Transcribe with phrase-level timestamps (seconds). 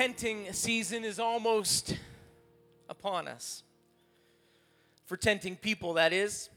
[0.00, 1.94] tenting season is almost
[2.88, 3.62] upon us.
[5.04, 6.48] For tenting people, that is.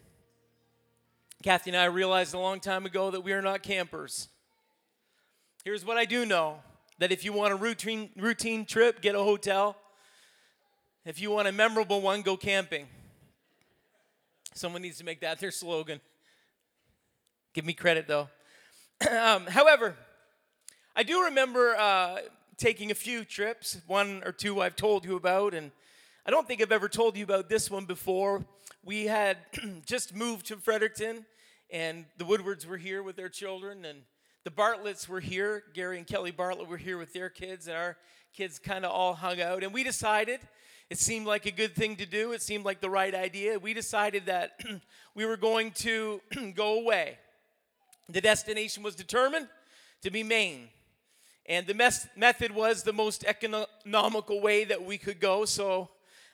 [1.43, 4.29] Kathy and I realized a long time ago that we are not campers.
[5.65, 6.59] Here's what I do know
[6.99, 9.75] that if you want a routine, routine trip, get a hotel.
[11.05, 12.87] If you want a memorable one, go camping.
[14.53, 15.99] Someone needs to make that their slogan.
[17.53, 18.29] Give me credit though.
[19.11, 19.97] um, however,
[20.95, 22.19] I do remember uh,
[22.63, 25.69] taking a few trips, one or two I've told you about, and
[26.25, 28.45] I don't think I've ever told you about this one before.
[28.85, 29.35] We had
[29.85, 31.25] just moved to Fredericton,
[31.69, 34.03] and the Woodwards were here with their children, and
[34.45, 35.61] the Bartletts were here.
[35.73, 37.97] Gary and Kelly Bartlett were here with their kids, and our
[38.33, 39.61] kids kind of all hung out.
[39.61, 40.39] And we decided
[40.89, 43.59] it seemed like a good thing to do, it seemed like the right idea.
[43.59, 44.57] We decided that
[45.15, 46.21] we were going to
[46.55, 47.17] go away.
[48.07, 49.49] The destination was determined
[50.01, 50.69] to be Maine.
[51.45, 55.45] And the mes- method was the most economical way that we could go.
[55.45, 55.89] So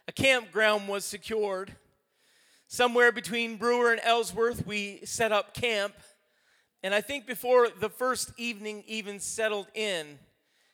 [0.08, 1.76] a campground was secured.
[2.68, 5.96] Somewhere between Brewer and Ellsworth, we set up camp.
[6.84, 10.20] And I think before the first evening even settled in,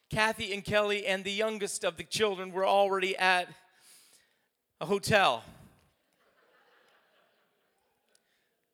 [0.09, 3.47] Kathy and Kelly and the youngest of the children were already at
[4.81, 5.44] a hotel.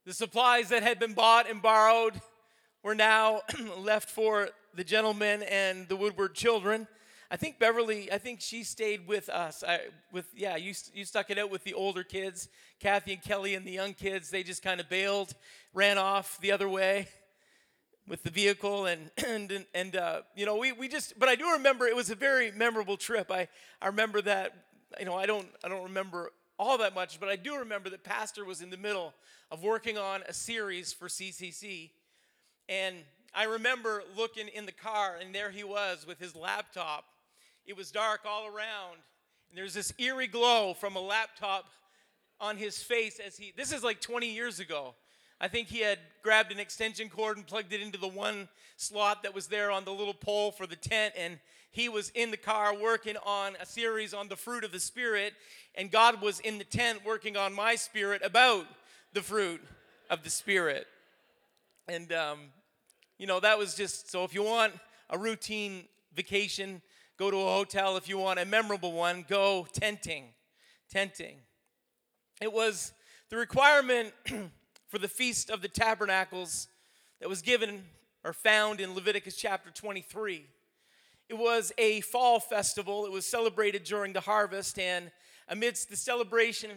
[0.05, 2.19] The supplies that had been bought and borrowed
[2.83, 3.41] were now
[3.77, 6.87] left for the gentleman and the Woodward children.
[7.29, 9.63] I think Beverly, I think she stayed with us.
[9.65, 9.79] I,
[10.11, 13.65] with yeah, you you stuck it out with the older kids, Kathy and Kelly and
[13.65, 14.29] the young kids.
[14.29, 15.33] They just kind of bailed,
[15.73, 17.07] ran off the other way
[18.07, 21.17] with the vehicle, and and and uh, you know we we just.
[21.17, 23.31] But I do remember it was a very memorable trip.
[23.31, 23.47] I
[23.81, 24.53] I remember that.
[24.99, 28.03] You know I don't I don't remember all that much, but I do remember that
[28.03, 29.13] Pastor was in the middle
[29.49, 31.91] of working on a series for CCC,
[32.67, 32.97] and
[33.33, 37.05] I remember looking in the car, and there he was with his laptop.
[37.65, 38.97] It was dark all around,
[39.49, 41.65] and there's this eerie glow from a laptop
[42.39, 43.53] on his face as he.
[43.55, 44.95] This is like 20 years ago.
[45.39, 48.47] I think he had grabbed an extension cord and plugged it into the one
[48.77, 51.39] slot that was there on the little pole for the tent, and
[51.71, 55.33] he was in the car working on a series on the fruit of the Spirit,
[55.75, 58.67] and God was in the tent working on my spirit about
[59.13, 59.61] the fruit
[60.09, 60.85] of the Spirit.
[61.87, 62.39] And um,
[63.21, 64.73] you know, that was just so if you want
[65.11, 65.83] a routine
[66.15, 66.81] vacation,
[67.19, 67.95] go to a hotel.
[67.95, 70.29] If you want a memorable one, go tenting.
[70.89, 71.35] Tenting.
[72.41, 72.93] It was
[73.29, 74.11] the requirement
[74.87, 76.67] for the Feast of the Tabernacles
[77.19, 77.83] that was given
[78.23, 80.43] or found in Leviticus chapter 23.
[81.29, 83.05] It was a fall festival.
[83.05, 85.11] It was celebrated during the harvest, and
[85.47, 86.71] amidst the celebration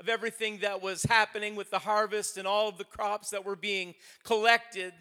[0.00, 3.54] of everything that was happening with the harvest and all of the crops that were
[3.54, 3.94] being
[4.24, 4.92] collected,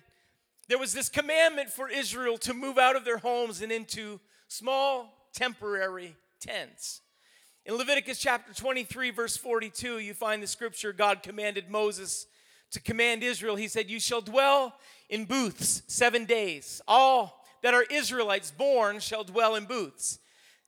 [0.70, 5.28] there was this commandment for Israel to move out of their homes and into small
[5.34, 7.02] temporary tents.
[7.66, 12.28] In Leviticus chapter 23, verse 42, you find the scripture God commanded Moses
[12.72, 13.56] to command Israel.
[13.56, 14.76] He said, You shall dwell
[15.10, 16.82] in booths seven days.
[16.88, 20.20] All that are Israelites born shall dwell in booths.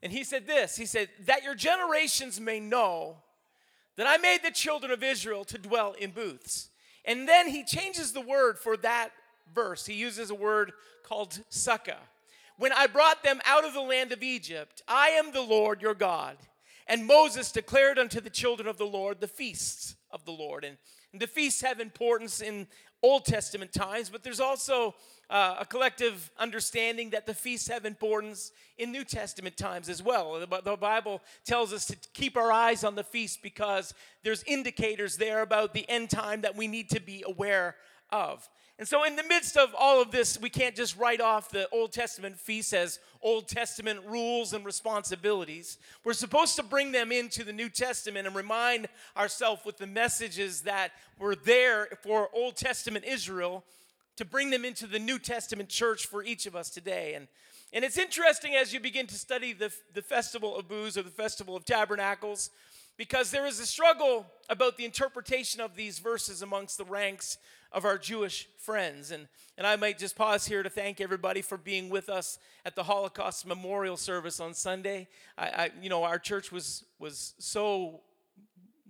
[0.01, 3.17] And he said this He said, That your generations may know
[3.97, 6.69] that I made the children of Israel to dwell in booths.
[7.05, 9.11] And then he changes the word for that
[9.53, 9.85] verse.
[9.85, 10.73] He uses a word
[11.03, 11.97] called sukkah.
[12.57, 15.93] When I brought them out of the land of Egypt, I am the Lord your
[15.93, 16.37] God.
[16.87, 20.63] And Moses declared unto the children of the Lord the feasts of the Lord.
[20.63, 20.77] And,
[21.19, 22.67] the feasts have importance in
[23.01, 24.95] Old Testament times, but there's also
[25.29, 30.39] uh, a collective understanding that the feasts have importance in New Testament times as well.
[30.39, 35.41] The Bible tells us to keep our eyes on the feast because there's indicators there
[35.41, 37.75] about the end time that we need to be aware
[38.11, 38.49] of.
[38.77, 41.69] And so, in the midst of all of this, we can't just write off the
[41.69, 45.77] Old Testament feasts as Old Testament rules and responsibilities.
[46.03, 50.61] We're supposed to bring them into the New Testament and remind ourselves with the messages
[50.61, 53.63] that were there for Old Testament Israel
[54.17, 57.13] to bring them into the New Testament church for each of us today.
[57.13, 57.29] And,
[57.71, 61.09] and it's interesting as you begin to study the, the Festival of Booths or the
[61.09, 62.49] Festival of Tabernacles
[62.97, 67.37] because there is a struggle about the interpretation of these verses amongst the ranks
[67.71, 69.11] of our Jewish friends.
[69.11, 69.27] And,
[69.57, 72.83] and I might just pause here to thank everybody for being with us at the
[72.83, 75.07] Holocaust Memorial Service on Sunday.
[75.37, 78.01] I, I you know, our church was, was so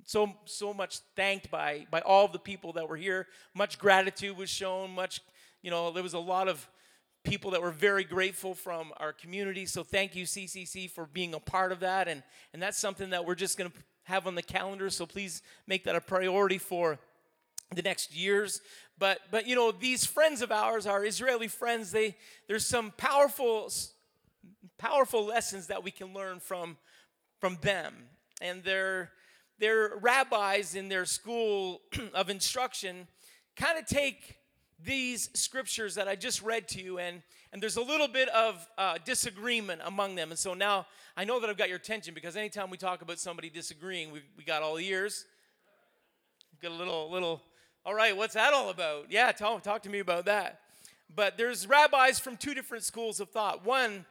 [0.06, 4.38] so so much thanked by by all of the people that were here much gratitude
[4.38, 5.20] was shown much
[5.64, 6.68] you know there was a lot of
[7.24, 11.40] people that were very grateful from our community so thank you ccc for being a
[11.40, 12.22] part of that and
[12.54, 15.84] and that's something that we're just going to have on the calendar so please make
[15.84, 17.00] that a priority for
[17.74, 18.62] the next years
[18.98, 22.16] but but you know these friends of ours our israeli friends they
[22.48, 23.70] there's some powerful
[24.78, 26.78] powerful lessons that we can learn from,
[27.40, 27.94] from them.
[28.42, 29.12] And their,
[29.60, 31.82] their rabbis in their school
[32.14, 33.08] of instruction
[33.56, 34.38] kind of take
[34.84, 37.22] these scriptures that I just read to you, and,
[37.54, 40.32] and there's a little bit of uh, disagreement among them.
[40.32, 40.86] And so now
[41.16, 44.22] I know that I've got your attention because anytime we talk about somebody disagreeing, we,
[44.38, 45.26] we got all ears.
[46.62, 47.42] Got a little, little,
[47.86, 49.12] all right, what's that all about?
[49.12, 50.62] Yeah, talk, talk to me about that.
[51.16, 53.64] But there's rabbis from two different schools of thought.
[53.64, 54.06] One,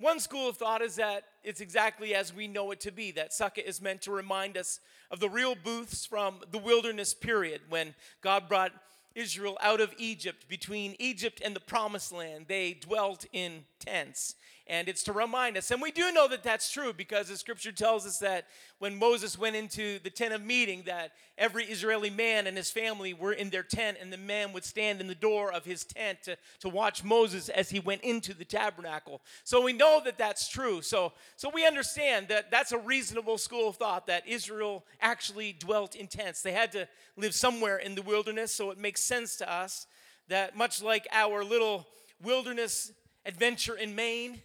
[0.00, 3.30] one school of thought is that it's exactly as we know it to be, that
[3.30, 4.80] sukkah is meant to remind us
[5.12, 8.72] of the real booths from the wilderness period when God brought
[9.14, 12.46] Israel out of Egypt, between Egypt and the promised land.
[12.48, 14.34] They dwelt in tents
[14.70, 15.72] and it's to remind us.
[15.72, 18.46] And we do know that that's true because the scripture tells us that
[18.78, 23.12] when Moses went into the tent of meeting, that every Israeli man and his family
[23.12, 26.22] were in their tent, and the man would stand in the door of his tent
[26.22, 29.20] to, to watch Moses as he went into the tabernacle.
[29.42, 30.82] So we know that that's true.
[30.82, 35.96] So, so we understand that that's a reasonable school of thought that Israel actually dwelt
[35.96, 36.42] in tents.
[36.42, 36.86] They had to
[37.16, 39.88] live somewhere in the wilderness, so it makes sense to us
[40.28, 41.88] that much like our little
[42.22, 42.92] wilderness
[43.26, 44.40] adventure in Maine,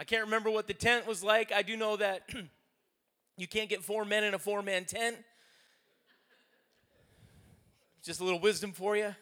[0.00, 1.52] I can't remember what the tent was like.
[1.52, 2.22] I do know that
[3.36, 5.14] you can't get four men in a four man tent.
[8.02, 9.14] Just a little wisdom for you.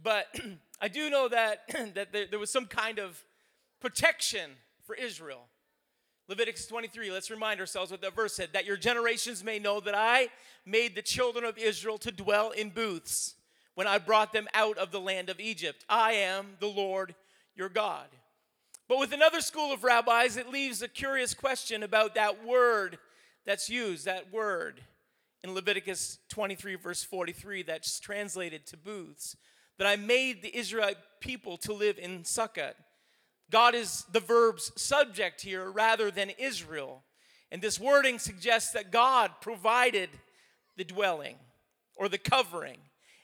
[0.00, 0.26] But
[0.80, 1.62] I do know that,
[1.96, 3.20] that there, there was some kind of
[3.80, 4.48] protection
[4.84, 5.48] for Israel.
[6.28, 9.94] Leviticus 23, let's remind ourselves what that verse said that your generations may know that
[9.96, 10.28] I
[10.64, 13.34] made the children of Israel to dwell in booths
[13.74, 15.84] when I brought them out of the land of Egypt.
[15.88, 17.16] I am the Lord
[17.56, 18.06] your God.
[18.88, 22.98] But with another school of rabbis, it leaves a curious question about that word
[23.44, 24.80] that's used, that word
[25.44, 29.36] in Leviticus 23, verse 43, that's translated to booths.
[29.76, 32.74] That I made the Israelite people to live in Sukkot.
[33.50, 37.04] God is the verb's subject here rather than Israel.
[37.52, 40.10] And this wording suggests that God provided
[40.76, 41.36] the dwelling
[41.96, 42.78] or the covering.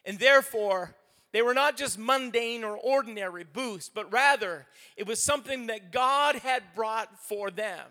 [0.04, 0.94] And therefore,
[1.34, 4.66] they were not just mundane or ordinary booths, but rather
[4.96, 7.84] it was something that God had brought for them.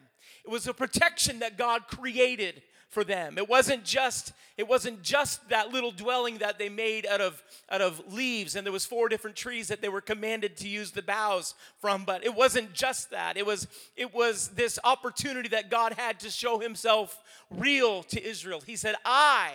[0.46, 3.38] It was a protection that God created for them.
[3.38, 7.82] It wasn't just it wasn't just that little dwelling that they made out of out
[7.82, 11.02] of leaves and there was four different trees that they were commanded to use the
[11.02, 13.36] boughs from, but it wasn't just that.
[13.36, 13.68] It was
[13.98, 18.62] it was this opportunity that God had to show himself real to Israel.
[18.66, 19.52] He said, "I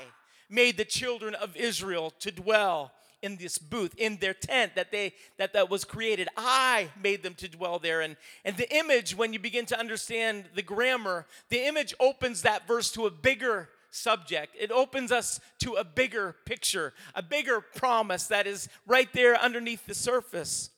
[0.50, 2.92] made the children of Israel to dwell
[3.22, 6.28] in this booth in their tent that they that that was created.
[6.36, 8.00] I made them to dwell there.
[8.00, 12.66] And and the image when you begin to understand the grammar the image opens that
[12.66, 14.54] verse to a bigger subject.
[14.58, 19.86] It opens us to a bigger picture a bigger promise that is right there underneath
[19.86, 20.70] the surface.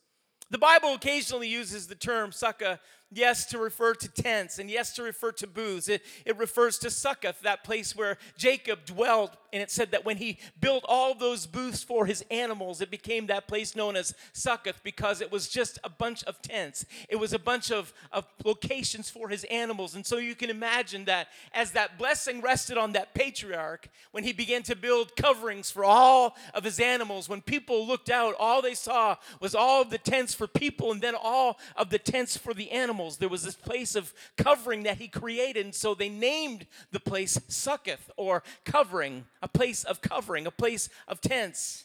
[0.51, 2.79] The bible occasionally uses the term sukkah
[3.13, 5.89] yes to refer to tents and yes to refer to booths.
[5.89, 9.31] It, it refers to Succoth, that place where Jacob dwelled.
[9.53, 13.27] And it said that when he built all those booths for his animals, it became
[13.27, 16.85] that place known as Succoth because it was just a bunch of tents.
[17.09, 19.97] It was a bunch of, of locations for his animals.
[19.97, 24.33] And so you can imagine that as that blessing rested on that patriarch, when he
[24.33, 28.75] began to build coverings for all of his animals, when people looked out, all they
[28.75, 32.55] saw was all of the tents for people and then all of the tents for
[32.55, 33.17] the animals animals.
[33.17, 37.39] There was this place of covering that he created, and so they named the place
[37.49, 41.85] Succoth or covering, a place of covering, a place of tents.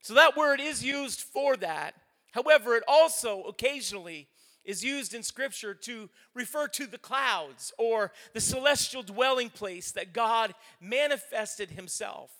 [0.00, 1.94] So that word is used for that.
[2.32, 4.28] However, it also occasionally
[4.64, 10.12] is used in Scripture to refer to the clouds or the celestial dwelling place that
[10.12, 12.30] God manifested Himself.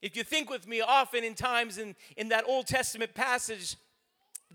[0.00, 3.76] If you think with me, often in times in, in that Old Testament passage,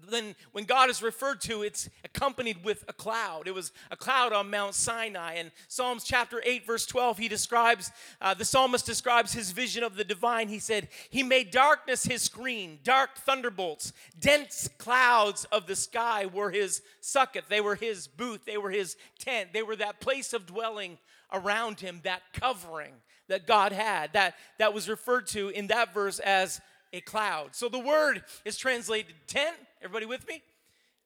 [0.10, 3.48] then when God is referred to, it's accompanied with a cloud.
[3.48, 5.34] It was a cloud on Mount Sinai.
[5.34, 7.92] And Psalms chapter 8, verse 12, he describes,
[8.22, 10.48] uh, the psalmist describes his vision of the divine.
[10.48, 16.52] He said, He made darkness his screen, dark thunderbolts, dense clouds of the sky were
[16.52, 17.50] his succoth.
[17.50, 20.98] They were his booth, they were his tent, they were that place of dwelling
[21.32, 22.94] around him, that covering
[23.28, 24.14] that God had.
[24.14, 26.60] That, that was referred to in that verse as
[26.92, 27.56] a cloud.
[27.56, 29.56] So the word is translated tent.
[29.82, 30.36] Everybody with me?
[30.36, 30.44] It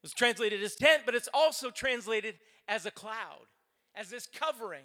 [0.02, 2.34] was translated as tent, but it's also translated
[2.68, 3.46] as a cloud,
[3.94, 4.84] as this covering.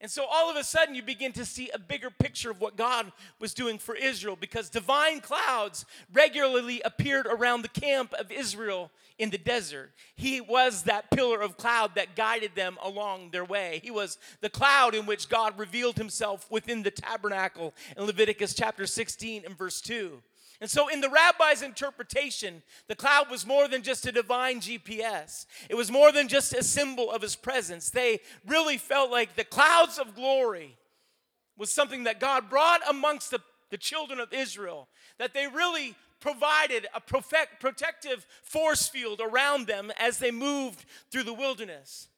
[0.00, 2.76] And so all of a sudden, you begin to see a bigger picture of what
[2.76, 8.90] God was doing for Israel because divine clouds regularly appeared around the camp of Israel
[9.18, 9.92] in the desert.
[10.14, 13.80] He was that pillar of cloud that guided them along their way.
[13.82, 18.86] He was the cloud in which God revealed himself within the tabernacle in Leviticus chapter
[18.86, 20.20] 16 and verse 2.
[20.60, 25.46] And so, in the rabbi's interpretation, the cloud was more than just a divine GPS.
[25.68, 27.90] It was more than just a symbol of his presence.
[27.90, 30.76] They really felt like the clouds of glory
[31.58, 36.86] was something that God brought amongst the, the children of Israel, that they really provided
[36.94, 42.08] a perfect, protective force field around them as they moved through the wilderness.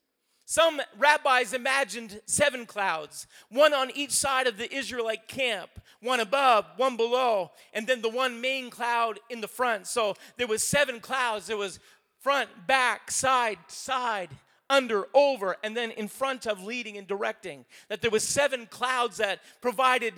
[0.51, 5.69] Some rabbis imagined seven clouds, one on each side of the Israelite camp,
[6.01, 9.87] one above, one below, and then the one main cloud in the front.
[9.87, 11.49] So there was seven clouds.
[11.49, 11.81] There was
[12.21, 14.31] front, back, side, side,
[14.71, 17.67] under, over, and then in front of leading and directing.
[17.91, 20.15] That there was seven clouds that provided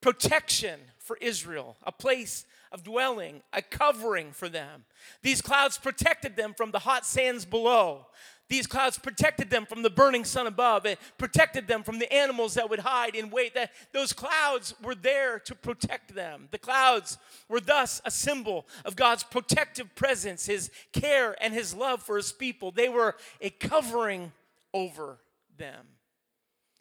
[0.00, 4.84] protection for Israel, a place of dwelling, a covering for them.
[5.22, 8.06] These clouds protected them from the hot sands below.
[8.48, 10.86] These clouds protected them from the burning sun above.
[10.86, 13.54] It protected them from the animals that would hide and wait.
[13.54, 16.48] That those clouds were there to protect them.
[16.52, 22.02] The clouds were thus a symbol of God's protective presence, his care and his love
[22.02, 22.70] for his people.
[22.70, 24.32] They were a covering
[24.72, 25.18] over
[25.58, 25.86] them.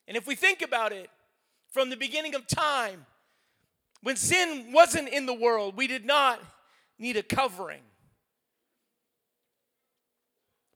[0.08, 1.10] And if we think about it,
[1.72, 3.06] from the beginning of time,
[4.02, 6.40] when sin wasn't in the world, we did not
[7.00, 7.82] need a covering.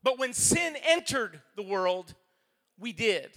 [0.04, 2.14] But when sin entered the world,
[2.80, 3.30] we did.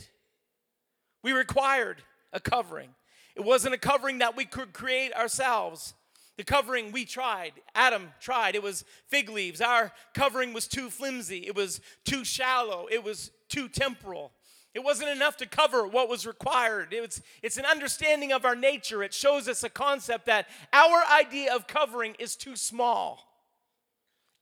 [1.22, 2.02] We required
[2.32, 2.90] a covering.
[3.34, 5.94] It wasn't a covering that we could create ourselves.
[6.36, 9.60] The covering we tried, Adam tried, it was fig leaves.
[9.60, 14.32] Our covering was too flimsy, it was too shallow, it was too temporal.
[14.74, 16.94] It wasn't enough to cover what was required.
[16.94, 19.02] It was, it's an understanding of our nature.
[19.02, 23.20] It shows us a concept that our idea of covering is too small.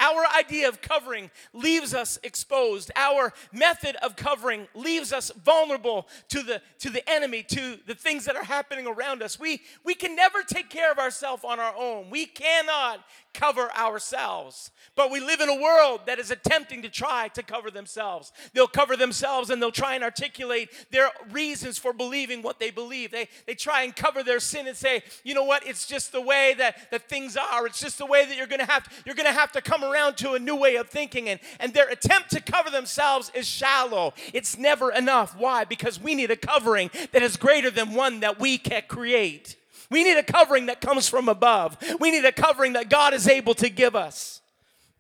[0.00, 2.90] Our idea of covering leaves us exposed.
[2.96, 8.24] Our method of covering leaves us vulnerable to the, to the enemy, to the things
[8.24, 9.38] that are happening around us.
[9.38, 12.08] We, we can never take care of ourselves on our own.
[12.08, 13.04] We cannot
[13.34, 14.70] cover ourselves.
[14.96, 18.32] But we live in a world that is attempting to try to cover themselves.
[18.54, 23.10] They'll cover themselves and they'll try and articulate their reasons for believing what they believe.
[23.10, 26.20] They, they try and cover their sin and say, you know what, it's just the
[26.20, 27.66] way that, that things are.
[27.66, 30.32] It's just the way that you're gonna have you're gonna have to come around to
[30.32, 31.28] a new way of thinking.
[31.28, 34.14] And, and their attempt to cover themselves is shallow.
[34.32, 35.36] It's never enough.
[35.36, 35.64] Why?
[35.64, 39.56] Because we need a covering that is greater than one that we can create.
[39.90, 41.76] We need a covering that comes from above.
[41.98, 44.40] We need a covering that God is able to give us.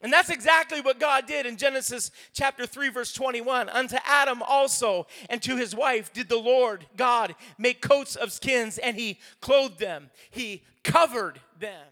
[0.02, 3.68] And that's exactly what God did in Genesis chapter 3, verse 21.
[3.68, 8.78] Unto Adam also and to his wife did the Lord God make coats of skins,
[8.78, 11.86] and he clothed them, he covered them.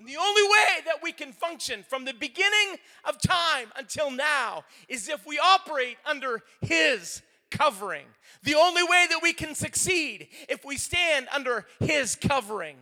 [0.00, 4.64] And the only way that we can function from the beginning of time until now
[4.88, 8.06] is if we operate under his covering.
[8.42, 12.76] The only way that we can succeed if we stand under His covering.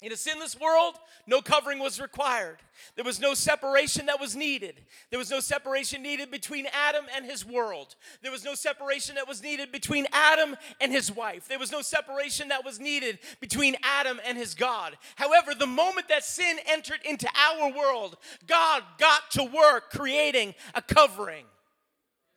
[0.00, 0.94] In a sinless world,
[1.26, 2.58] no covering was required.
[2.94, 4.80] There was no separation that was needed.
[5.10, 7.96] There was no separation needed between Adam and his world.
[8.22, 11.48] There was no separation that was needed between Adam and his wife.
[11.48, 14.96] There was no separation that was needed between Adam and his God.
[15.16, 20.82] However, the moment that sin entered into our world, God got to work creating a
[20.82, 21.44] covering.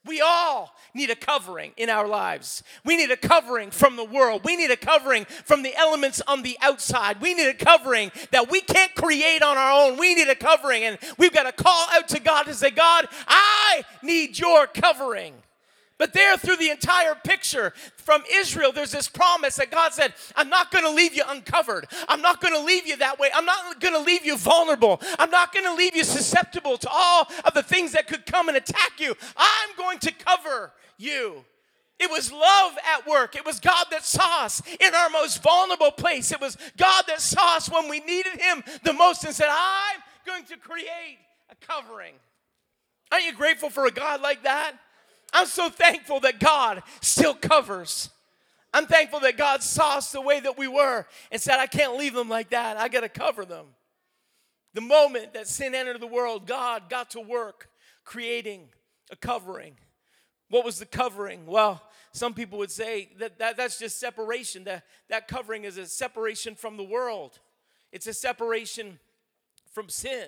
[0.06, 2.64] We all need a covering in our lives.
[2.84, 4.42] We need a covering from the world.
[4.44, 7.22] We need a covering from the elements on the outside.
[7.22, 10.00] We need a covering that we can't create on our own.
[10.00, 13.08] We need a covering, and we've got to call out to God and say, God,
[13.28, 15.34] I need your covering.
[16.02, 20.50] But there, through the entire picture from Israel, there's this promise that God said, I'm
[20.50, 21.86] not going to leave you uncovered.
[22.10, 23.30] I'm not going to leave you that way.
[23.32, 25.00] I'm not going to leave you vulnerable.
[25.20, 28.48] I'm not going to leave you susceptible to all of the things that could come
[28.48, 29.14] and attack you.
[29.38, 31.46] I'm going to cover you.
[32.00, 33.36] It was love at work.
[33.36, 36.32] It was God that saw us in our most vulnerable place.
[36.32, 40.02] It was God that saw us when we needed Him the most and said, I'm
[40.26, 41.20] going to create
[41.52, 42.16] a covering.
[43.12, 44.78] Aren't you grateful for a God like that?
[45.34, 48.10] I'm so thankful that God still covers.
[48.74, 51.98] I'm thankful that God saw us the way that we were and said, I can't
[51.98, 52.78] leave them like that.
[52.78, 53.66] I got to cover them.
[54.74, 57.70] The moment that sin entered the world, God got to work
[58.06, 58.70] creating
[59.12, 59.76] a covering.
[60.50, 61.46] What was the covering?
[61.46, 61.82] Well,
[62.14, 64.64] some people would say that, that that's just separation.
[64.66, 67.40] That, that covering is a separation from the world,
[67.92, 69.00] it's a separation
[69.74, 70.28] from sin.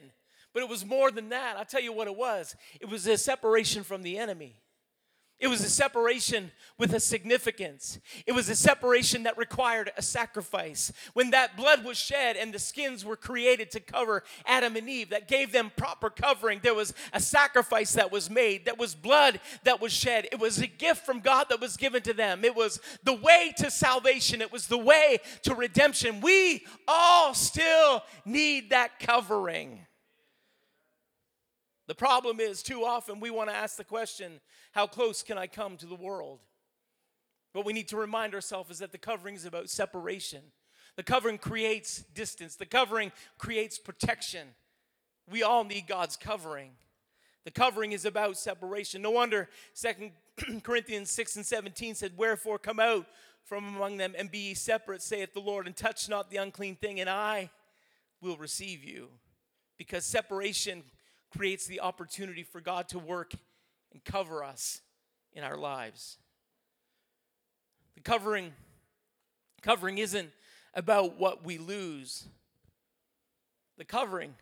[0.53, 1.57] But it was more than that.
[1.57, 4.55] I'll tell you what it was it was a separation from the enemy.
[5.39, 7.99] It was a separation with a significance.
[8.25, 10.91] It was a separation that required a sacrifice.
[11.13, 15.09] When that blood was shed and the skins were created to cover Adam and Eve,
[15.09, 18.65] that gave them proper covering, there was a sacrifice that was made.
[18.65, 20.27] That was blood that was shed.
[20.31, 22.45] It was a gift from God that was given to them.
[22.45, 26.21] It was the way to salvation, it was the way to redemption.
[26.21, 29.85] We all still need that covering.
[31.87, 34.39] The problem is, too often we want to ask the question,
[34.71, 36.39] How close can I come to the world?
[37.51, 40.41] What we need to remind ourselves is that the covering is about separation.
[40.95, 44.49] The covering creates distance, the covering creates protection.
[45.29, 46.71] We all need God's covering.
[47.45, 49.01] The covering is about separation.
[49.01, 50.11] No wonder Second
[50.63, 53.05] Corinthians 6 and 17 said, Wherefore come out
[53.43, 56.75] from among them and be ye separate, saith the Lord, and touch not the unclean
[56.75, 57.49] thing, and I
[58.21, 59.09] will receive you.
[59.77, 60.83] Because separation
[61.35, 63.33] creates the opportunity for God to work
[63.91, 64.81] and cover us
[65.33, 66.17] in our lives.
[67.95, 68.53] The covering
[69.61, 70.29] covering isn't
[70.73, 72.25] about what we lose.
[73.77, 74.33] The covering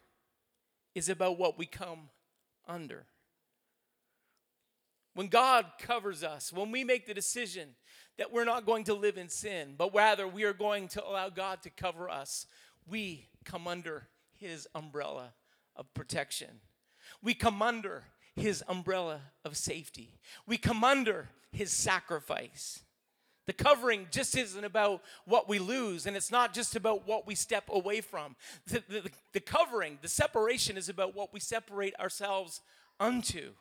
[0.95, 2.09] is about what we come
[2.67, 3.05] under.
[5.13, 7.69] When God covers us, when we make the decision
[8.17, 11.29] that we're not going to live in sin, but rather we are going to allow
[11.29, 12.47] God to cover us,
[12.89, 14.07] we come under
[14.37, 15.33] His umbrella
[15.75, 16.61] of protection.
[17.23, 18.03] We come under
[18.35, 20.19] his umbrella of safety.
[20.47, 22.83] We come under his sacrifice.
[23.47, 27.35] The covering just isn't about what we lose, and it's not just about what we
[27.35, 28.35] step away from.
[28.67, 32.61] The, the, the, covering, the separation, is about what we separate ourselves
[32.99, 33.51] unto.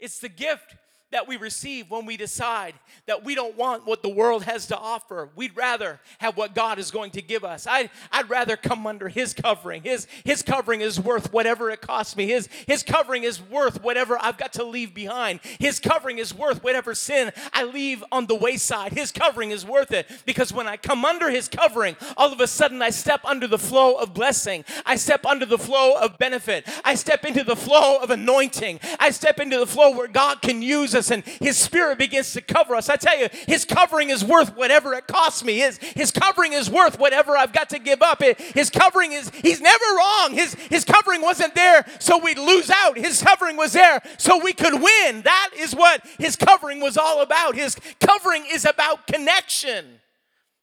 [0.00, 0.76] It's the gift
[1.12, 2.74] that we receive when we decide
[3.06, 5.28] that we don't want what the world has to offer.
[5.36, 7.66] We'd rather have what God is going to give us.
[7.68, 9.82] I, I'd rather come under His covering.
[9.82, 12.26] His, his covering is worth whatever it costs me.
[12.26, 15.40] His, his covering is worth whatever I've got to leave behind.
[15.60, 18.92] His covering is worth whatever sin I leave on the wayside.
[18.92, 22.46] His covering is worth it because when I come under His covering, all of a
[22.46, 24.64] sudden I step under the flow of blessing.
[24.84, 26.66] I step under the flow of benefit.
[26.84, 28.80] I step into the flow of anointing.
[28.98, 32.40] I step into the flow where God can use us and His Spirit begins to
[32.40, 32.88] cover us.
[32.88, 35.58] I tell you, His covering is worth whatever it costs me.
[35.58, 38.22] His, his covering is worth whatever I've got to give up.
[38.22, 40.32] It, his covering is, He's never wrong.
[40.32, 42.96] His, his covering wasn't there so we'd lose out.
[42.96, 45.22] His covering was there so we could win.
[45.22, 47.54] That is what His covering was all about.
[47.54, 50.00] His covering is about connection.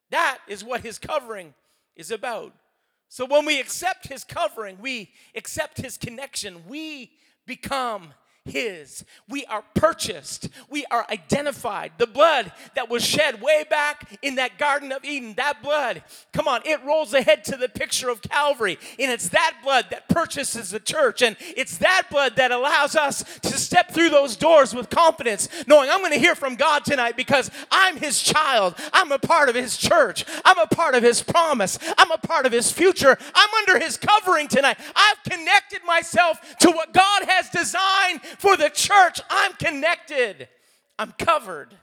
[0.10, 1.54] That is what His covering
[1.96, 2.54] is about.
[3.10, 7.12] So when we accept His covering, we accept His connection, we
[7.46, 8.14] become
[8.46, 9.06] his.
[9.30, 10.50] We are purchased.
[10.70, 11.92] We are identified.
[11.98, 16.48] The blood that was shed way back in that Garden of Eden, that blood, come
[16.48, 18.80] on, it rolls ahead to the picture of Calvary.
[18.98, 21.22] And it's that blood that purchases the church.
[21.22, 25.90] And it's that blood that allows us to step through those doors with confidence, knowing
[25.90, 28.76] I'm going to hear from God tonight because I'm His child.
[28.92, 30.26] I'm a part of His church.
[30.44, 31.78] I'm a part of His promise.
[31.98, 33.18] I'm a part of His future.
[33.36, 34.78] I'm under His covering tonight.
[34.96, 40.48] I've connected myself to what God has designed for the church, I'm connected,
[40.98, 41.76] I'm covered.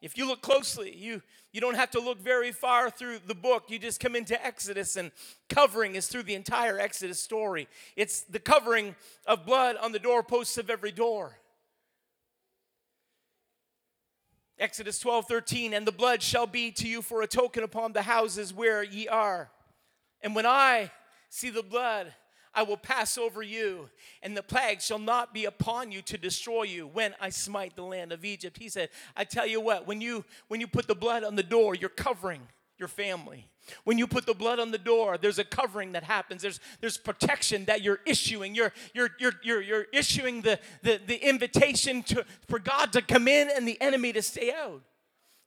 [0.00, 3.64] If you look closely, you, you don't have to look very far through the book.
[3.68, 5.12] You just come into Exodus, and
[5.48, 7.68] covering is through the entire Exodus story.
[7.94, 11.36] It's the covering of blood on the doorposts of every door.
[14.58, 18.02] Exodus 12, 13, and the blood shall be to you for a token upon the
[18.02, 19.50] houses where ye are.
[20.20, 20.90] And when I
[21.28, 22.12] see the blood,
[22.54, 23.88] I will pass over you,
[24.22, 27.82] and the plague shall not be upon you to destroy you when I smite the
[27.82, 28.58] land of Egypt.
[28.58, 31.42] He said, I tell you what, when you when you put the blood on the
[31.42, 32.42] door, you're covering
[32.78, 33.48] your family.
[33.84, 36.42] When you put the blood on the door, there's a covering that happens.
[36.42, 38.56] There's, there's protection that you're issuing.
[38.56, 43.28] You're, you're, you're, you're, you're issuing the, the, the invitation to, for God to come
[43.28, 44.82] in and the enemy to stay out.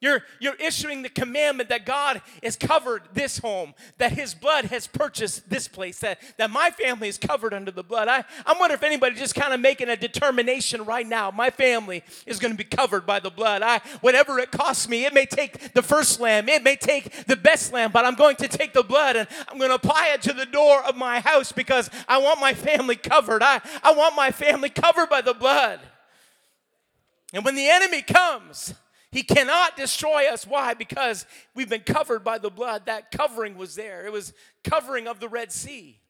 [0.01, 4.87] You're, you're issuing the commandment that God has covered this home, that His blood has
[4.87, 8.09] purchased this place, that, that my family is covered under the blood.
[8.09, 11.31] I, I wonder if anybody just kind of making a determination right now.
[11.31, 13.61] My family is going to be covered by the blood.
[13.63, 17.37] I, whatever it costs me, it may take the first lamb, it may take the
[17.37, 20.21] best lamb, but I'm going to take the blood and I'm going to apply it
[20.23, 23.41] to the door of my house because I want my family covered.
[23.41, 25.79] I, I want my family covered by the blood.
[27.33, 28.73] And when the enemy comes,
[29.15, 30.45] he cannot destroy us.
[30.45, 30.73] Why?
[30.73, 32.87] Because we've been covered by the blood.
[32.87, 34.05] That covering was there.
[34.05, 34.33] It was
[34.65, 36.01] covering of the Red Sea.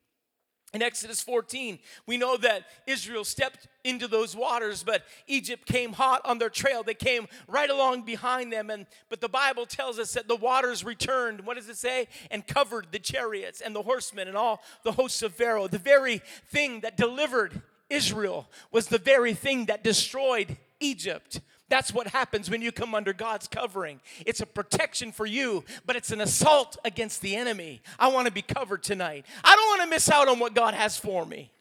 [0.74, 6.22] In Exodus 14, we know that Israel stepped into those waters, but Egypt came hot
[6.26, 6.82] on their trail.
[6.82, 8.72] They came right along behind them.
[8.72, 11.46] And but the Bible tells us that the waters returned.
[11.46, 12.08] What does it say?
[12.32, 15.68] And covered the chariots and the horsemen and all the hosts of Pharaoh.
[15.68, 21.40] The very thing that delivered Israel was the very thing that destroyed Egypt.
[21.68, 24.00] That's what happens when you come under God's covering.
[24.26, 27.82] It's a protection for you, but it's an assault against the enemy.
[27.98, 29.26] I want to be covered tonight.
[29.44, 31.52] I don't want to miss out on what God has for me.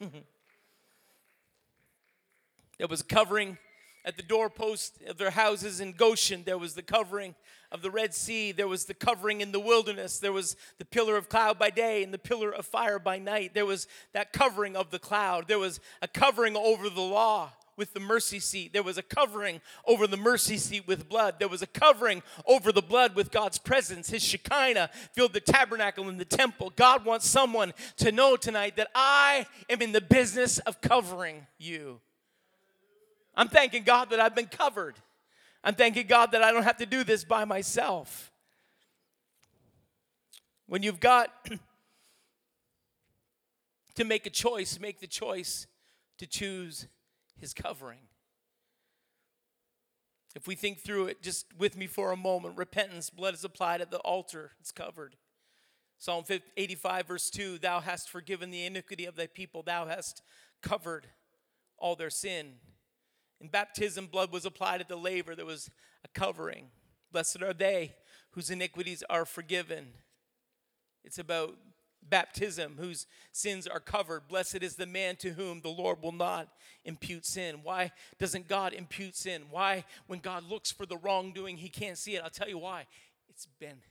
[0.00, 0.10] there
[2.88, 3.58] was a covering
[4.06, 6.44] at the doorpost of their houses in Goshen.
[6.44, 7.34] There was the covering
[7.70, 8.52] of the Red Sea.
[8.52, 10.18] There was the covering in the wilderness.
[10.18, 13.52] There was the pillar of cloud by day and the pillar of fire by night.
[13.52, 15.46] There was that covering of the cloud.
[15.46, 18.72] There was a covering over the law with the mercy seat.
[18.72, 21.36] There was a covering over the mercy seat with blood.
[21.38, 24.10] There was a covering over the blood with God's presence.
[24.10, 26.72] His Shekinah filled the tabernacle and the temple.
[26.74, 32.00] God wants someone to know tonight that I am in the business of covering you.
[33.34, 34.96] I'm thanking God that I've been covered.
[35.62, 38.32] I'm thanking God that I don't have to do this by myself.
[40.66, 41.30] When you've got
[43.94, 45.66] to make a choice, make the choice
[46.18, 46.88] to choose
[47.40, 48.00] his covering.
[50.34, 53.80] If we think through it just with me for a moment, repentance, blood is applied
[53.80, 55.16] at the altar, it's covered.
[55.98, 56.24] Psalm
[56.56, 60.22] 85, verse 2 Thou hast forgiven the iniquity of thy people, thou hast
[60.62, 61.08] covered
[61.76, 62.54] all their sin.
[63.40, 65.70] In baptism, blood was applied at the laver, there was
[66.04, 66.70] a covering.
[67.10, 67.94] Blessed are they
[68.32, 69.88] whose iniquities are forgiven.
[71.04, 71.56] It's about
[72.10, 74.28] baptism, whose sins are covered.
[74.28, 76.48] Blessed is the man to whom the Lord will not
[76.84, 77.60] impute sin.
[77.62, 79.42] Why doesn't God impute sin?
[79.50, 82.22] Why, when God looks for the wrongdoing, he can't see it?
[82.22, 82.86] I'll tell you why.
[83.28, 83.82] It's been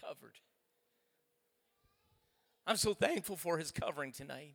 [0.00, 0.38] covered.
[2.66, 4.54] I'm so thankful for his covering tonight.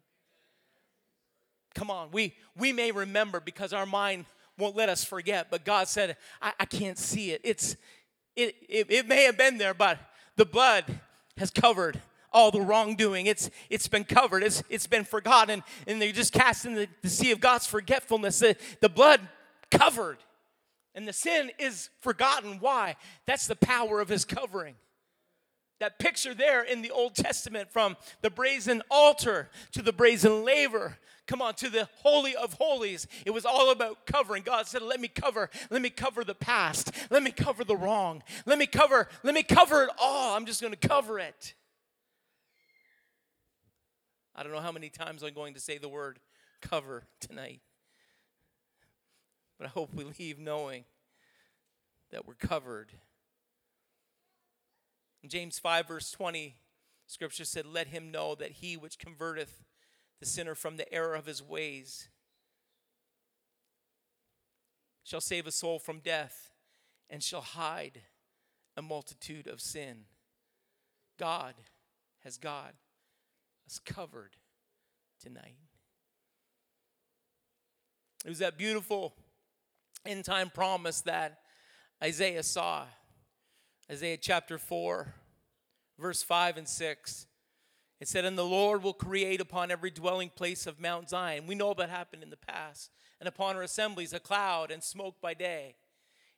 [1.76, 4.26] Come on, we, we may remember because our mind
[4.58, 7.42] won't let us forget, but God said, I, I can't see it.
[7.44, 7.76] It's
[8.36, 10.00] it, it, it may have been there, but
[10.36, 10.86] the blood
[11.40, 13.26] has covered all the wrongdoing.
[13.26, 14.44] It's it's been covered.
[14.44, 18.40] It's it's been forgotten, and they're just cast in the, the sea of God's forgetfulness.
[18.40, 19.22] The, the blood
[19.72, 20.18] covered,
[20.94, 22.60] and the sin is forgotten.
[22.60, 22.98] Why?
[23.26, 24.76] That's the power of His covering.
[25.80, 30.98] That picture there in the Old Testament from the brazen altar to the brazen laver,
[31.30, 33.06] come on, to the Holy of Holies.
[33.24, 34.42] It was all about covering.
[34.44, 38.24] God said, Let me cover, let me cover the past, let me cover the wrong,
[38.48, 40.36] let me cover, let me cover it all.
[40.36, 41.54] I'm just gonna cover it.
[44.36, 46.20] I don't know how many times I'm going to say the word
[46.62, 47.62] cover tonight,
[49.58, 50.86] but I hope we leave knowing
[52.12, 52.94] that we're covered.
[55.22, 56.56] In James 5, verse 20,
[57.06, 59.62] scripture said, Let him know that he which converteth
[60.20, 62.10] the sinner from the error of his ways
[65.04, 66.52] shall save a soul from death
[67.10, 68.02] and shall hide
[68.78, 70.06] a multitude of sin.
[71.18, 71.56] God
[72.24, 72.74] has God
[73.66, 74.36] us covered
[75.22, 75.58] tonight.
[78.26, 79.14] It was that beautiful
[80.06, 81.40] end time promise that
[82.04, 82.86] Isaiah saw
[83.92, 85.14] Isaiah chapter 4,
[85.98, 87.26] verse 5 and 6.
[88.00, 91.48] It said, And the Lord will create upon every dwelling place of Mount Zion.
[91.48, 92.92] We know that happened in the past.
[93.20, 95.76] And upon her assemblies, a cloud and smoke by day,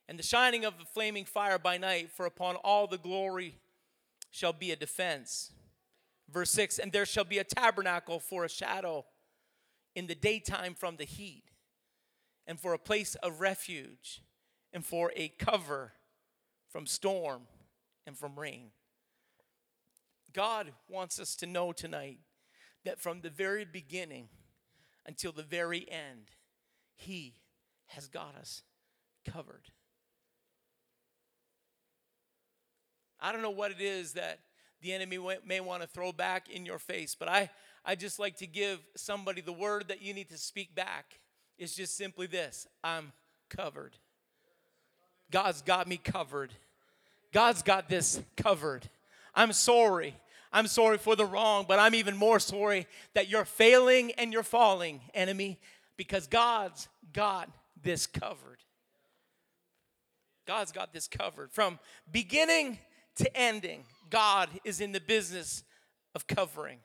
[0.08, 3.54] and the shining of the flaming fire by night, for upon all the glory
[4.32, 5.52] shall be a defense.
[6.28, 9.04] Verse 6 And there shall be a tabernacle for a shadow
[9.94, 11.44] in the daytime from the heat,
[12.46, 14.22] and for a place of refuge,
[14.72, 15.92] and for a cover
[16.68, 17.42] from storm
[18.06, 18.70] and from rain.
[20.32, 22.18] God wants us to know tonight
[22.84, 24.28] that from the very beginning
[25.06, 26.30] until the very end,
[26.94, 27.34] He
[27.86, 28.62] has got us
[29.30, 29.70] covered.
[33.20, 34.40] I don't know what it is that
[34.80, 37.50] the enemy may want to throw back in your face, but I,
[37.84, 41.20] I just like to give somebody the word that you need to speak back.
[41.56, 43.12] It's just simply this I'm
[43.48, 43.96] covered.
[45.30, 46.52] God's got me covered.
[47.32, 48.88] God's got this covered.
[49.34, 50.14] I'm sorry.
[50.52, 54.42] I'm sorry for the wrong, but I'm even more sorry that you're failing and you're
[54.42, 55.58] falling, enemy,
[55.96, 57.48] because God's got
[57.82, 58.58] this covered.
[60.46, 61.52] God's got this covered.
[61.52, 61.78] From
[62.10, 62.78] beginning
[63.16, 65.64] to ending, God is in the business
[66.14, 66.78] of covering.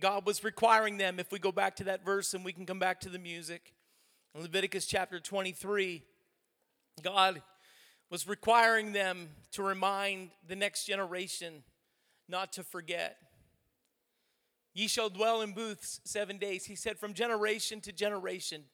[0.00, 2.78] God was requiring them, if we go back to that verse and we can come
[2.78, 3.72] back to the music,
[4.34, 6.02] in Leviticus chapter 23,
[7.02, 7.40] God
[8.10, 11.62] was requiring them to remind the next generation
[12.28, 13.18] not to forget.
[14.74, 16.64] Ye shall dwell in booths seven days.
[16.66, 18.64] He said, from generation to generation.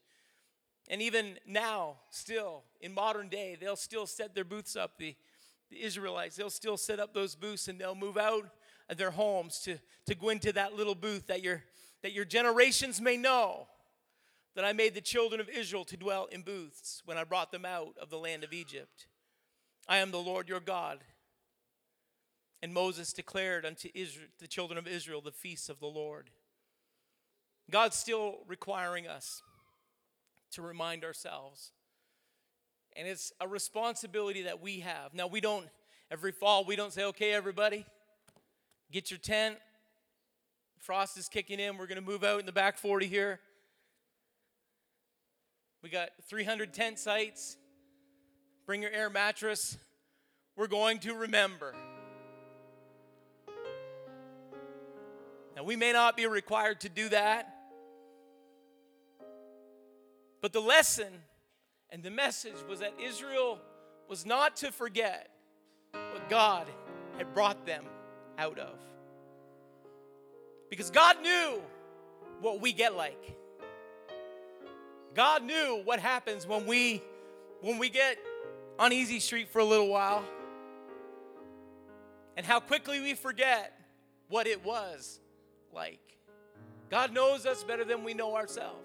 [0.91, 4.99] And even now, still, in modern day, they'll still set their booths up.
[4.99, 5.15] The,
[5.71, 8.49] the Israelites, they'll still set up those booths and they'll move out
[8.89, 11.63] of their homes to, to go into that little booth that your,
[12.03, 13.69] that your generations may know
[14.55, 17.65] that I made the children of Israel to dwell in booths when I brought them
[17.65, 19.07] out of the land of Egypt.
[19.89, 20.99] I am the Lord your God.
[22.63, 26.31] And Moses declared unto Israel, the children of Israel the feasts of the Lord.
[27.71, 29.43] God's still requiring us
[30.53, 31.73] to remind ourselves.
[32.95, 35.15] And it's a responsibility that we have.
[35.15, 35.67] Now, we don't,
[36.11, 37.87] every fall, we don't say, okay, everybody,
[38.93, 39.57] get your tent.
[40.79, 41.79] Frost is kicking in.
[41.79, 43.41] We're going to move out in the back 40 here.
[45.83, 47.57] We got 300 tent sites.
[48.67, 49.77] Bring your air mattress.
[50.57, 51.75] We're going to remember.
[55.57, 57.53] Now, we may not be required to do that,
[60.41, 61.13] but the lesson
[61.91, 63.59] and the message was that Israel
[64.09, 65.29] was not to forget
[65.93, 66.67] what God
[67.19, 67.85] had brought them
[68.39, 68.79] out of.
[70.71, 71.61] Because God knew
[72.41, 73.37] what we get like.
[75.15, 77.03] God knew what happens when we
[77.61, 78.19] when we get
[78.79, 80.25] on easy street for a little while
[82.37, 83.79] and how quickly we forget
[84.29, 85.21] what it was
[85.73, 86.01] like.
[86.91, 88.85] God knows us better than we know ourselves.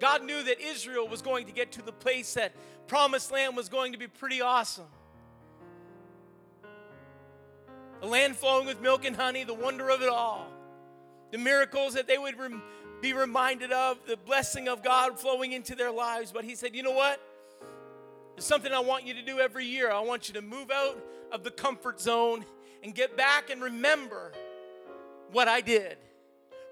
[0.00, 2.52] God knew that Israel was going to get to the place that
[2.86, 4.86] promised land was going to be pretty awesome.
[8.00, 10.48] The land flowing with milk and honey, the wonder of it all.
[11.30, 12.62] The miracles that they would rem-
[13.00, 16.32] be reminded of, the blessing of God flowing into their lives.
[16.32, 17.20] But he said, You know what?
[18.34, 19.90] There's something I want you to do every year.
[19.90, 22.44] I want you to move out of the comfort zone
[22.82, 24.32] and get back and remember
[25.32, 25.96] what I did.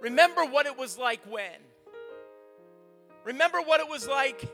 [0.04, 1.62] Remember what it was like when.
[3.24, 4.46] Remember what it was like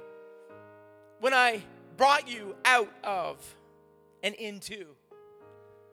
[1.19, 1.61] when I
[1.97, 3.37] brought you out of
[4.23, 4.87] and into.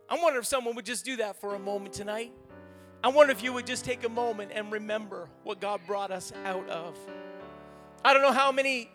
[0.08, 2.32] I wonder if someone would just do that for a moment tonight.
[3.04, 6.32] I wonder if you would just take a moment and remember what God brought us
[6.46, 6.96] out of.
[8.06, 8.92] I don't know how many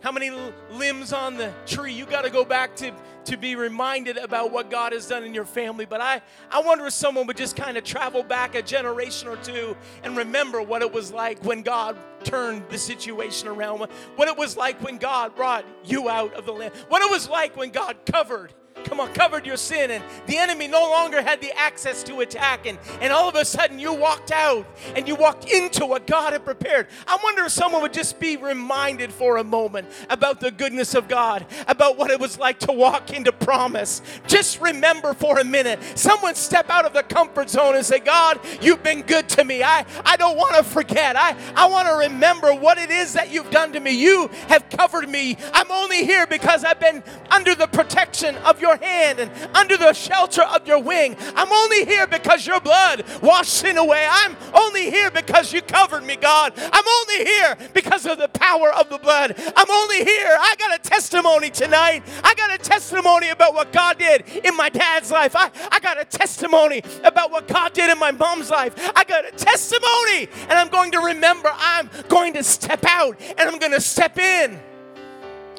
[0.00, 0.30] how many
[0.70, 2.92] limbs on the tree you got to go back to
[3.28, 5.84] to be reminded about what God has done in your family.
[5.84, 9.36] But I, I wonder if someone would just kind of travel back a generation or
[9.36, 13.80] two and remember what it was like when God turned the situation around,
[14.16, 17.28] what it was like when God brought you out of the land, what it was
[17.28, 18.54] like when God covered
[18.84, 22.66] come on, covered your sin, and the enemy no longer had the access to attack,
[22.66, 26.32] and, and all of a sudden you walked out and you walked into what God
[26.32, 26.86] had prepared.
[27.06, 31.08] I wonder if someone would just be reminded for a moment about the goodness of
[31.08, 34.02] God, about what it was like to walk into promise.
[34.26, 35.80] Just remember for a minute.
[35.94, 39.62] Someone step out of the comfort zone and say, God, you've been good to me.
[39.62, 41.16] I, I don't want to forget.
[41.16, 43.92] I, I want to remember what it is that you've done to me.
[43.92, 45.36] You have covered me.
[45.52, 49.92] I'm only here because I've been under the protection of your hand and under the
[49.92, 51.16] shelter of your wing.
[51.34, 54.06] I'm only here because your blood washed sin away.
[54.08, 56.52] I'm only here because you covered me, God.
[56.56, 59.34] I'm only here because of the power of the blood.
[59.56, 60.36] I'm only here.
[60.38, 62.02] I got a testimony tonight.
[62.22, 65.34] I got a testimony about what God did in my dad's life.
[65.34, 68.74] I, I got a testimony about what God did in my mom's life.
[68.94, 73.40] I got a testimony, and I'm going to remember I'm going to step out and
[73.40, 74.60] I'm going to step in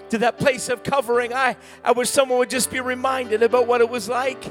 [0.09, 1.33] to that place of covering.
[1.33, 4.43] I, I wish someone would just be reminded about what it was like.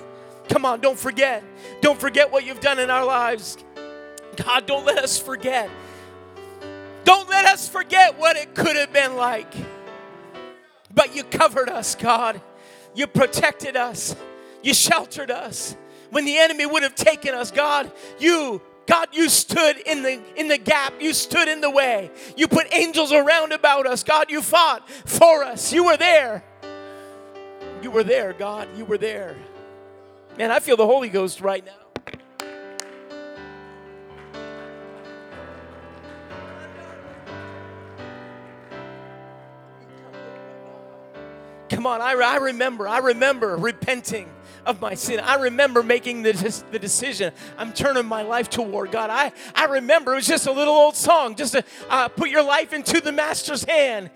[0.48, 1.44] Come on, don't forget.
[1.80, 3.58] Don't forget what you've done in our lives.
[4.36, 5.68] God, don't let us forget.
[7.04, 9.52] Don't let us forget what it could have been like.
[10.94, 12.40] But you covered us, God.
[12.94, 14.16] You protected us.
[14.62, 15.76] You sheltered us.
[16.10, 20.48] When the enemy would have taken us, God, you God, you stood in the in
[20.48, 20.94] the gap.
[20.98, 22.10] You stood in the way.
[22.38, 24.02] You put angels around about us.
[24.02, 25.74] God, you fought for us.
[25.74, 26.42] You were there.
[27.82, 28.66] You were there, God.
[28.78, 29.36] You were there.
[30.38, 31.72] Man, I feel the Holy Ghost right now.
[41.68, 44.28] Come on, I, I remember, I remember repenting
[44.66, 45.20] of my sin.
[45.20, 46.32] I remember making the,
[46.70, 47.32] the decision.
[47.56, 49.10] I'm turning my life toward God.
[49.10, 52.42] I, I remember it was just a little old song, just to uh, put your
[52.42, 54.10] life into the Master's hand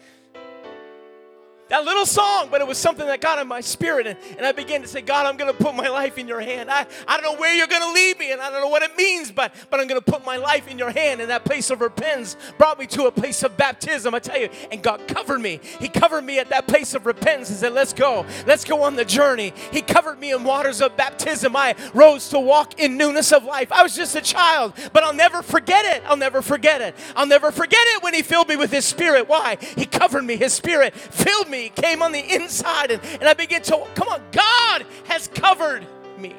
[1.68, 4.07] that little song, but it was something that got in my spirit.
[4.07, 6.40] And, and I began to say, God, I'm going to put my life in your
[6.40, 6.70] hand.
[6.70, 8.83] I, I don't know where you're going to lead me, and I don't know what
[8.83, 11.22] it means, but, but I'm going to put my life in your hand.
[11.22, 14.51] And that place of repentance brought me to a place of baptism, I tell you.
[14.70, 15.61] And God covered me.
[15.81, 18.27] He covered me at that place of repentance and said, Let's go.
[18.46, 19.55] Let's go on the journey.
[19.72, 21.57] He covered me in waters of baptism.
[21.57, 23.72] I rose to walk in newness of life.
[23.72, 26.03] I was just a child, but I'll never forget it.
[26.07, 26.94] I'll never forget it.
[27.16, 29.27] I'll never forget it when He filled me with His Spirit.
[29.27, 29.57] Why?
[29.77, 30.37] He covered me.
[30.37, 34.23] His Spirit filled me came on the inside, and, and I began to, come on,
[34.33, 35.87] God has covered
[36.19, 36.35] me.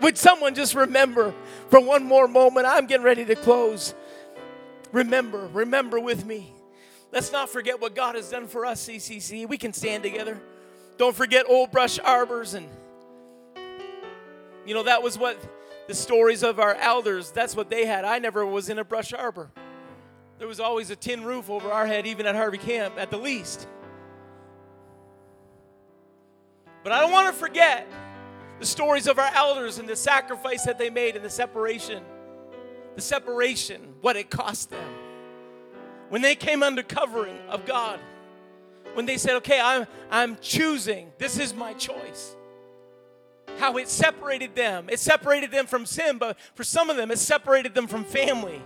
[0.00, 1.34] Would someone just remember
[1.70, 2.66] for one more moment?
[2.66, 3.94] I'm getting ready to close.
[4.92, 6.52] Remember, remember with me.
[7.12, 9.48] Let's not forget what God has done for us, CCC.
[9.48, 10.40] We can stand together.
[10.98, 12.68] Don't forget old brush arbors and
[14.66, 15.38] you know that was what
[15.86, 18.04] the stories of our elders, that's what they had.
[18.04, 19.50] I never was in a brush arbor.
[20.38, 23.16] There was always a tin roof over our head even at Harvey Camp at the
[23.16, 23.66] least.
[26.82, 27.86] But I don't want to forget
[28.60, 32.02] the stories of our elders and the sacrifice that they made and the separation.
[32.94, 34.94] The separation, what it cost them.
[36.08, 37.98] When they came under covering of God,
[38.94, 42.36] when they said, okay, I'm, I'm choosing, this is my choice.
[43.58, 44.88] How it separated them.
[44.90, 48.62] It separated them from sin, but for some of them, it separated them from family.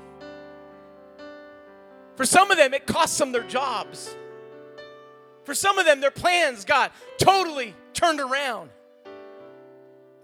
[2.20, 4.14] For some of them, it cost them their jobs.
[5.44, 8.68] For some of them, their plans got totally turned around.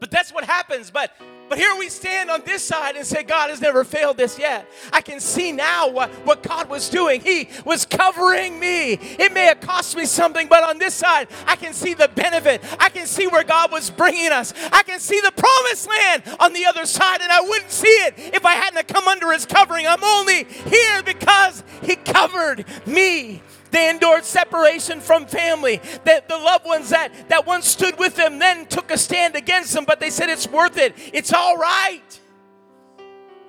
[0.01, 0.91] But that's what happens.
[0.91, 1.13] But
[1.49, 4.69] but here we stand on this side and say, God has never failed us yet.
[4.93, 7.21] I can see now what, what God was doing.
[7.21, 8.95] He was covering me.
[8.95, 12.65] It may have cost me something, but on this side, I can see the benefit.
[12.81, 14.53] I can see where God was bringing us.
[14.73, 18.15] I can see the promised land on the other side, and I wouldn't see it
[18.35, 19.87] if I hadn't come under His covering.
[19.87, 23.43] I'm only here because He covered me.
[23.77, 25.83] They endured separation from family.
[26.05, 29.75] The, the loved ones that, that once stood with them then took a stand against
[29.75, 30.95] them, but they said it's worth it.
[31.13, 32.21] It's all right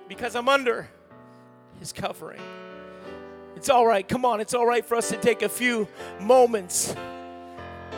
[0.10, 0.90] because I'm under
[1.80, 2.42] his covering.
[3.56, 4.06] It's all right.
[4.06, 5.88] Come on, it's all right for us to take a few
[6.20, 6.94] moments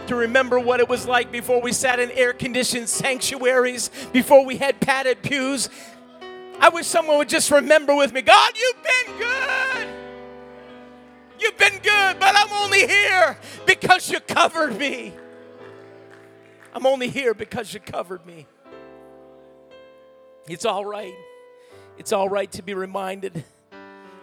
[0.06, 4.58] to remember what it was like before we sat in air conditioned sanctuaries, before we
[4.58, 5.68] had padded pews.
[6.60, 10.09] I wish someone would just remember with me God, you've been good.
[11.40, 15.14] You've been good, but I'm only here because you covered me.
[16.74, 18.46] I'm only here because you covered me.
[20.48, 21.14] It's all right.
[21.98, 23.44] It's all right to be reminded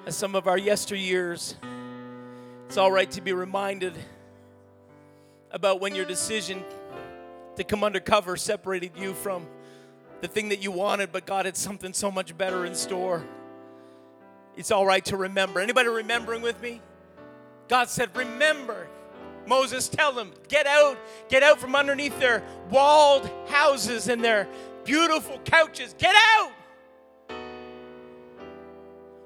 [0.07, 1.55] of some of our yesteryears.
[2.67, 3.95] It's all right to be reminded
[5.51, 6.63] about when your decision
[7.57, 9.47] to come under cover separated you from
[10.21, 13.25] the thing that you wanted, but God had something so much better in store.
[14.57, 15.61] It's all right to remember.
[15.61, 16.81] Anybody remembering with me?
[17.69, 18.89] God said, Remember,
[19.47, 20.99] Moses, tell them, get out,
[21.29, 24.49] get out from underneath their walled houses and their
[24.85, 25.95] beautiful couches.
[25.99, 26.53] Get out!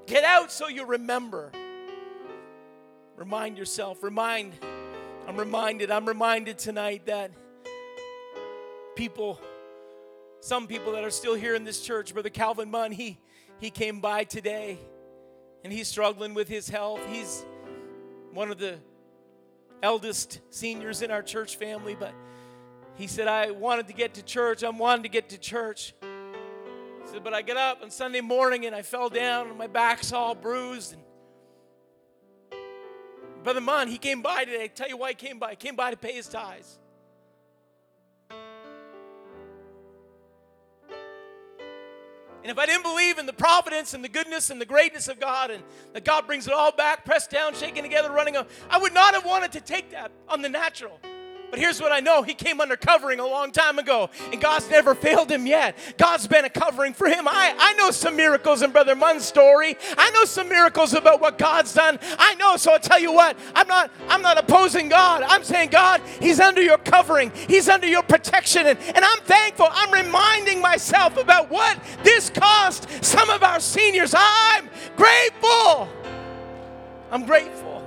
[0.05, 1.51] Get out so you remember.
[3.15, 4.53] Remind yourself, remind,
[5.27, 7.31] I'm reminded, I'm reminded tonight that
[8.95, 9.39] people,
[10.39, 13.19] some people that are still here in this church, Brother Calvin Munn, he,
[13.59, 14.79] he came by today
[15.63, 16.99] and he's struggling with his health.
[17.09, 17.45] He's
[18.33, 18.79] one of the
[19.83, 22.13] eldest seniors in our church family, but
[22.95, 24.63] he said, I wanted to get to church.
[24.63, 25.93] I'm wanting to get to church.
[26.01, 29.67] He said, but I get up on Sunday morning and I fell down and my
[29.67, 30.93] back's all bruised.
[30.93, 31.01] And
[33.43, 34.65] Brother Munn, he came by today.
[34.65, 35.51] I tell you why he came by.
[35.51, 36.77] He came by to pay his tithes.
[42.41, 45.19] And if I didn't believe in the providence and the goodness and the greatness of
[45.19, 48.79] God and that God brings it all back, pressed down, shaken together, running up, I
[48.79, 50.99] would not have wanted to take that on the natural.
[51.51, 54.69] But here's what I know He came under covering a long time ago, and God's
[54.69, 55.77] never failed him yet.
[55.97, 57.27] God's been a covering for him.
[57.27, 59.75] I, I know some miracles in Brother Munn's story.
[59.97, 61.99] I know some miracles about what God's done.
[62.17, 65.23] I know, so I'll tell you what, I'm not, I'm not opposing God.
[65.23, 68.67] I'm saying, God, He's under your covering, He's under your protection.
[68.67, 69.67] And, and I'm thankful.
[69.69, 74.13] I'm reminding myself about what this cost some of our seniors.
[74.15, 75.89] I'm grateful.
[77.11, 77.83] I'm grateful.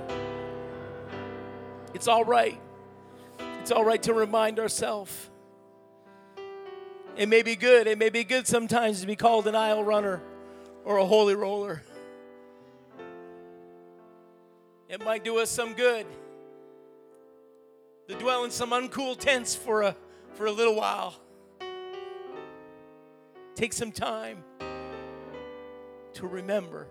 [1.95, 2.59] It's all right.
[3.65, 5.31] It's all right to remind ourselves.
[7.17, 7.87] It may be good.
[7.87, 10.21] It may be good sometimes to be called an aisle runner
[10.83, 11.81] or a holy roller.
[14.87, 16.05] It might do us some good
[18.07, 19.95] to dwell in some uncool tents for a,
[20.35, 21.15] for a little while.
[23.55, 24.43] Take some time
[26.13, 26.85] to remember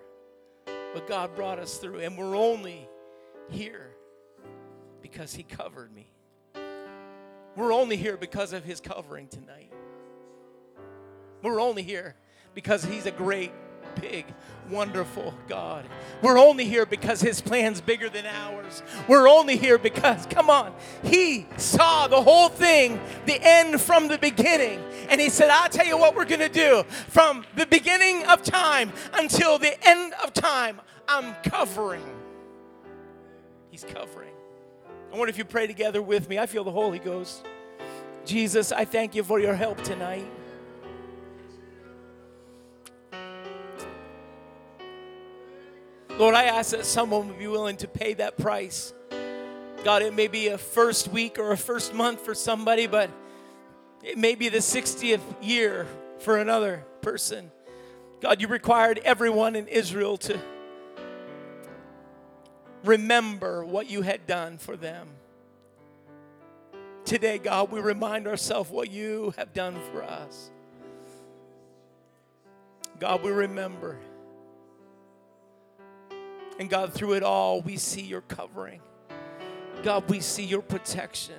[0.90, 2.00] what God brought us through.
[2.00, 2.88] And we're only
[3.48, 3.94] here
[5.02, 6.08] because He covered me.
[7.56, 9.72] We're only here because of his covering tonight.
[11.42, 12.16] We're only here
[12.54, 13.52] because he's a great,
[14.00, 14.24] big,
[14.70, 15.84] wonderful God.
[16.22, 18.82] We're only here because his plan's bigger than ours.
[19.08, 24.18] We're only here because, come on, he saw the whole thing, the end from the
[24.18, 24.82] beginning.
[25.08, 26.84] And he said, I'll tell you what we're going to do.
[27.08, 32.04] From the beginning of time until the end of time, I'm covering.
[33.70, 34.30] He's covering.
[35.14, 36.40] I wonder if you pray together with me.
[36.40, 37.46] I feel the Holy Ghost.
[38.24, 40.26] Jesus, I thank you for your help tonight.
[46.18, 48.92] Lord, I ask that someone would be willing to pay that price.
[49.84, 53.08] God, it may be a first week or a first month for somebody, but
[54.02, 55.86] it may be the 60th year
[56.18, 57.52] for another person.
[58.20, 60.40] God, you required everyone in Israel to
[62.84, 65.08] remember what you had done for them.
[67.04, 70.50] Today, God, we remind ourselves what you have done for us.
[72.98, 73.98] God, we remember.
[76.58, 78.80] And God, through it all, we see your covering.
[79.82, 81.34] God, we see your protection.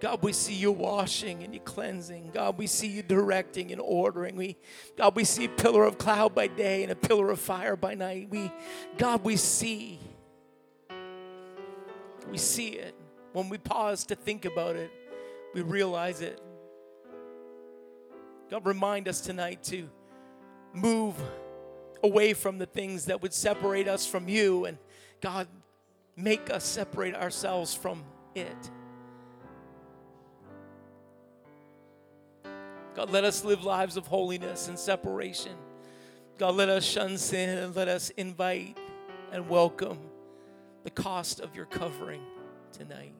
[0.00, 2.30] God, we see you washing and you cleansing.
[2.32, 4.36] God, we see you directing and ordering.
[4.36, 4.56] We,
[4.96, 7.94] God, we see a pillar of cloud by day and a pillar of fire by
[7.94, 8.28] night.
[8.30, 8.50] We,
[8.98, 9.98] God, we see.
[12.30, 12.94] We see it.
[13.32, 14.90] When we pause to think about it,
[15.54, 16.40] we realize it.
[18.50, 19.88] God, remind us tonight to
[20.72, 21.14] move
[22.02, 24.78] away from the things that would separate us from you and
[25.20, 25.48] God,
[26.16, 28.04] make us separate ourselves from
[28.34, 28.70] it.
[32.94, 35.52] God, let us live lives of holiness and separation.
[36.38, 38.76] God, let us shun sin and let us invite
[39.32, 39.98] and welcome
[40.84, 42.22] the cost of your covering
[42.70, 43.14] tonight.